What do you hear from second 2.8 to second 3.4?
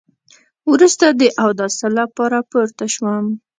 شوم.